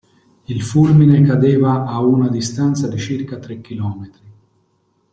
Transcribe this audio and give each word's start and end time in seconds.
Il 0.47 0.63
fulmine 0.63 1.21
cadeva 1.21 1.85
a 1.85 1.99
una 2.01 2.27
distanza 2.27 2.87
di 2.87 2.97
circa 2.97 3.37
tre 3.37 3.61
chilometri. 3.61 4.31